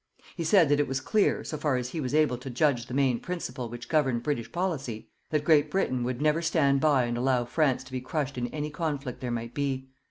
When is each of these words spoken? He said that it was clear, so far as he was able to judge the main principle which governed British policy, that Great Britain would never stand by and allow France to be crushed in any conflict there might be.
He 0.35 0.43
said 0.43 0.67
that 0.69 0.79
it 0.79 0.87
was 0.87 0.99
clear, 0.99 1.43
so 1.43 1.59
far 1.59 1.75
as 1.75 1.89
he 1.89 2.01
was 2.01 2.15
able 2.15 2.39
to 2.39 2.49
judge 2.49 2.87
the 2.87 2.93
main 2.95 3.19
principle 3.19 3.69
which 3.69 3.87
governed 3.87 4.23
British 4.23 4.51
policy, 4.51 5.11
that 5.29 5.43
Great 5.43 5.69
Britain 5.69 6.03
would 6.03 6.23
never 6.23 6.41
stand 6.41 6.79
by 6.81 7.03
and 7.03 7.19
allow 7.19 7.45
France 7.45 7.83
to 7.83 7.91
be 7.91 8.01
crushed 8.01 8.35
in 8.35 8.47
any 8.47 8.71
conflict 8.71 9.21
there 9.21 9.29
might 9.29 9.53
be. 9.53 9.89